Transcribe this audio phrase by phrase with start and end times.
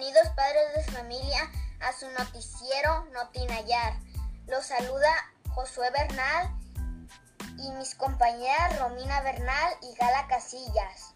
[0.00, 1.50] Bienvenidos padres de familia
[1.80, 3.98] a su noticiero Notinayar.
[4.46, 5.10] Los saluda
[5.50, 6.48] Josué Bernal
[7.58, 11.14] y mis compañeras Romina Bernal y Gala Casillas.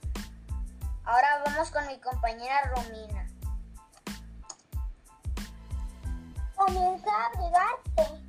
[1.05, 3.27] Ahora vamos con mi compañera Romina.
[6.55, 8.23] Comienza a abrigarte,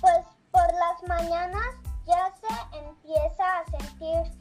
[0.00, 1.74] pues por las mañanas
[2.06, 4.33] ya se empieza a sentir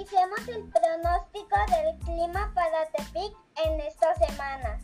[0.00, 3.36] Revisemos el pronóstico del clima para Tepic
[3.66, 4.80] en esta semana.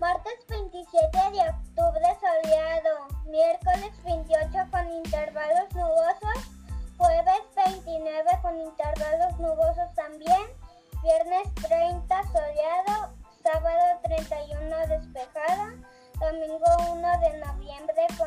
[0.00, 6.42] Martes 27 de octubre soleado, miércoles 28 con intervalos nubosos,
[6.96, 10.42] jueves 29 con intervalos nubosos también,
[11.02, 15.74] viernes 30 soleado, sábado 31 despejada,
[16.18, 18.23] domingo 1 de noviembre con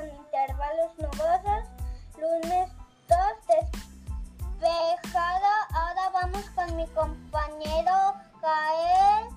[6.98, 7.94] compañero
[8.42, 9.30] Gael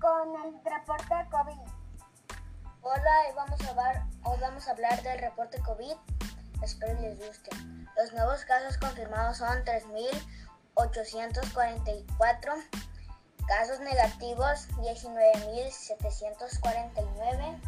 [0.00, 1.60] con el reporte COVID.
[2.80, 5.92] Hola, hoy vamos a hablar, hoy vamos a hablar del reporte COVID.
[6.62, 7.50] Espero les guste.
[7.94, 12.54] Los nuevos casos confirmados son 3.844,
[13.46, 17.60] casos negativos 19.749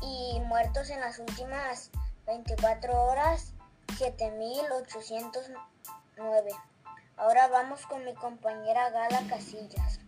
[0.00, 1.90] y muertos en las últimas
[2.24, 3.52] 24 horas
[3.98, 6.71] 7.809.
[7.16, 10.00] Ahora vamos con mi compañera Gala Casillas.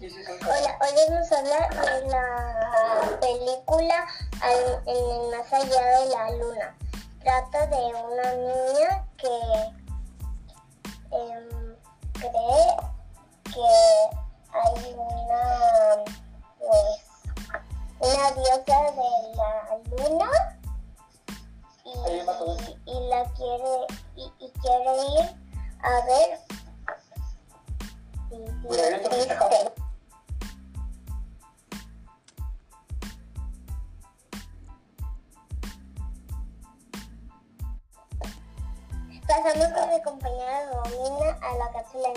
[0.00, 4.06] Hola, hoy vamos a hablar de la película
[4.42, 6.76] En el más allá de la luna.
[7.20, 9.36] Trata de una niña que
[11.12, 11.76] em,
[12.14, 12.76] cree
[13.44, 13.68] que
[14.52, 16.04] hay una
[16.58, 17.12] pues
[18.00, 19.50] una diosa de la
[19.90, 20.30] luna
[21.84, 25.41] y, y la quiere y, y quiere ir
[25.82, 26.38] a ver.
[39.26, 42.08] Pasamos con mi compañera Romina a la cápsula.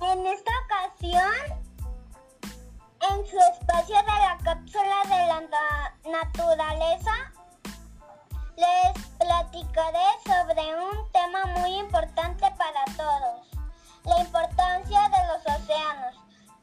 [0.00, 1.32] En esta ocasión,
[3.10, 7.12] en su espacio de la cápsula de la na- naturaleza,
[8.56, 13.46] les platicaré sobre un tema muy importante para todos,
[14.04, 16.14] la importancia de los océanos.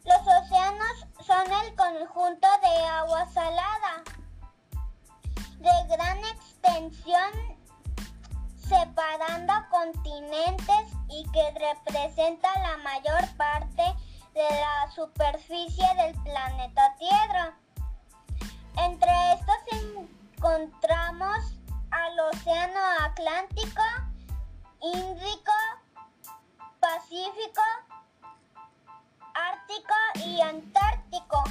[0.03, 4.03] Los océanos son el conjunto de agua salada
[5.59, 7.31] de gran extensión
[8.57, 13.83] separando continentes y que representa la mayor parte
[14.33, 17.53] de la superficie del planeta Tierra.
[18.77, 19.55] Entre estos
[20.35, 21.54] encontramos
[22.19, 23.83] Océano Atlántico,
[24.81, 25.53] Índico,
[26.79, 27.61] Pacífico,
[29.33, 31.43] Ártico y Antártico.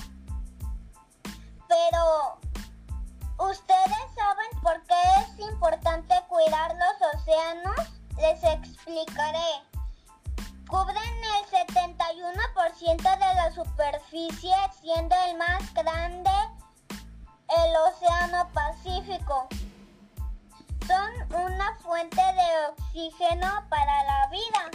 [1.68, 2.38] Pero
[3.38, 7.90] ¿Ustedes saben por qué es importante cuidar los océanos?
[8.16, 9.62] Les explicaré.
[10.68, 16.30] Cubren el 71% de la superficie, siendo el más grande
[17.48, 19.48] el Océano Pacífico.
[20.86, 21.12] Son
[21.42, 24.70] una fuente de oxígeno para la vida.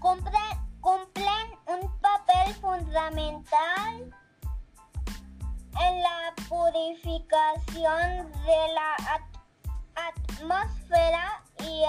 [0.00, 4.14] Cumplen, cumplen un papel fundamental
[5.80, 9.36] en la purificación de la at-
[9.94, 11.84] atmósfera y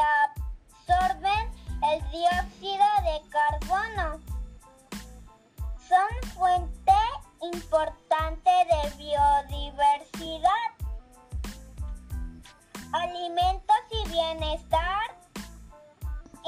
[0.86, 1.52] absorben
[1.92, 4.20] el dióxido de carbono.
[5.88, 6.94] Son fuente
[7.42, 10.68] importante de biodiversidad,
[12.94, 15.18] alimentos y bienestar.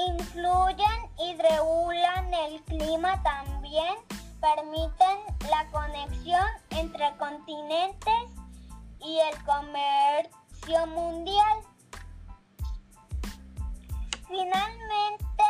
[0.08, 3.96] Influyen y regulan el clima también
[4.40, 5.18] permiten
[5.50, 8.30] la conexión entre continentes
[9.00, 11.58] y el comercio mundial.
[14.26, 15.44] Finalmente,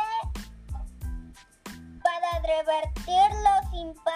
[2.03, 4.10] para revertir los impactos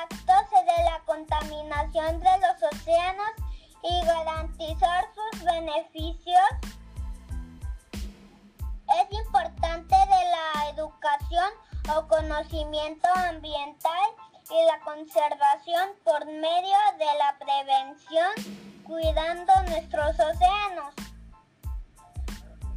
[12.35, 14.09] conocimiento ambiental
[14.49, 20.93] y la conservación por medio de la prevención, cuidando nuestros océanos.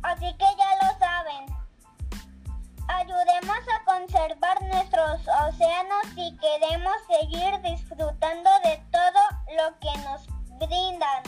[0.02, 1.46] Así que ya lo saben.
[2.86, 9.20] Ayudemos a conservar nuestros océanos si queremos seguir disfrutando de todo
[9.56, 10.26] lo que nos
[10.60, 11.22] brindan.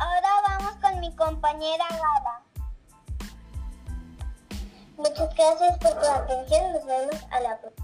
[0.00, 2.31] Ahora vamos con mi compañera Gala.
[5.12, 6.72] Muchas gracias por tu atención.
[6.72, 7.81] Nos vemos a la próxima.